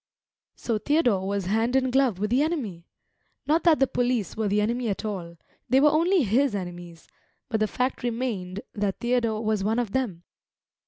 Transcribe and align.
So 0.55 0.79
Theodore 0.79 1.27
was 1.27 1.45
hand 1.45 1.75
in 1.75 1.91
glove 1.91 2.17
with 2.17 2.31
the 2.31 2.41
enemy! 2.41 2.87
Not 3.45 3.63
that 3.65 3.77
the 3.79 3.85
police 3.85 4.35
were 4.35 4.47
the 4.47 4.59
enemy 4.59 4.89
at 4.89 5.05
all; 5.05 5.37
they 5.69 5.79
were 5.79 5.91
only 5.91 6.23
his 6.23 6.55
enemies; 6.55 7.07
but 7.49 7.59
the 7.59 7.67
fact 7.67 8.01
remained 8.01 8.61
that 8.73 8.99
Theodore 8.99 9.45
was 9.45 9.63
one 9.63 9.77
of 9.77 9.91
them. 9.91 10.23